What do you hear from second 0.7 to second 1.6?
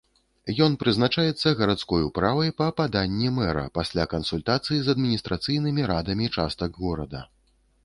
прызначаецца